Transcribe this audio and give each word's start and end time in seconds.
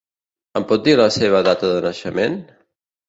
Em 0.59 0.63
pot 0.71 0.87
dir 0.87 0.95
la 0.99 1.05
seva 1.17 1.41
data 1.49 1.73
de 1.75 1.79
naixement? 1.89 2.41